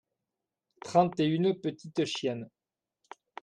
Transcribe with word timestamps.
trente 0.79 1.19
et 1.19 1.27
une 1.27 1.53
petites 1.53 2.05
chiennes. 2.05 2.49